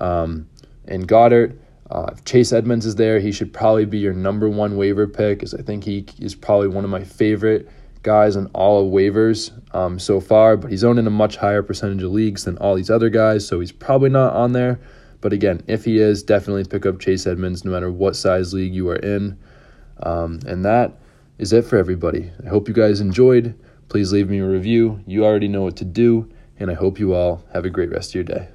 um, 0.00 0.48
and 0.86 1.06
Goedert. 1.06 1.56
Uh, 1.90 2.10
if 2.12 2.24
Chase 2.24 2.52
Edmonds 2.52 2.86
is 2.86 2.94
there, 2.94 3.18
he 3.18 3.32
should 3.32 3.52
probably 3.52 3.84
be 3.84 3.98
your 3.98 4.12
number 4.12 4.48
one 4.48 4.76
waiver 4.76 5.06
pick, 5.06 5.38
because 5.38 5.54
I 5.54 5.62
think 5.62 5.84
he 5.84 6.06
is 6.18 6.34
probably 6.34 6.68
one 6.68 6.84
of 6.84 6.90
my 6.90 7.02
favorite 7.02 7.68
guys 8.02 8.36
on 8.36 8.46
all 8.54 8.86
of 8.86 8.92
waivers 8.92 9.50
um, 9.74 9.98
so 9.98 10.20
far. 10.20 10.56
But 10.56 10.70
he's 10.70 10.84
owned 10.84 10.98
in 11.00 11.06
a 11.06 11.10
much 11.10 11.36
higher 11.36 11.62
percentage 11.62 12.02
of 12.02 12.12
leagues 12.12 12.44
than 12.44 12.56
all 12.58 12.76
these 12.76 12.90
other 12.90 13.10
guys, 13.10 13.46
so 13.46 13.58
he's 13.58 13.72
probably 13.72 14.08
not 14.10 14.34
on 14.34 14.52
there. 14.52 14.80
But 15.20 15.32
again, 15.32 15.62
if 15.66 15.84
he 15.84 15.98
is, 15.98 16.22
definitely 16.22 16.64
pick 16.64 16.86
up 16.86 17.00
Chase 17.00 17.26
Edmonds 17.26 17.64
no 17.64 17.72
matter 17.72 17.90
what 17.90 18.16
size 18.16 18.54
league 18.54 18.74
you 18.74 18.88
are 18.88 18.96
in. 18.96 19.38
Um, 20.02 20.40
and 20.46 20.64
that 20.64 20.98
is 21.38 21.52
it 21.52 21.64
for 21.64 21.76
everybody. 21.76 22.30
I 22.44 22.48
hope 22.48 22.68
you 22.68 22.74
guys 22.74 23.00
enjoyed. 23.00 23.54
Please 23.90 24.12
leave 24.12 24.30
me 24.30 24.38
a 24.38 24.46
review. 24.46 25.00
You 25.04 25.24
already 25.24 25.48
know 25.48 25.62
what 25.62 25.76
to 25.78 25.84
do, 25.84 26.30
and 26.60 26.70
I 26.70 26.74
hope 26.74 27.00
you 27.00 27.12
all 27.12 27.42
have 27.52 27.64
a 27.64 27.70
great 27.70 27.90
rest 27.90 28.10
of 28.10 28.14
your 28.14 28.24
day. 28.24 28.48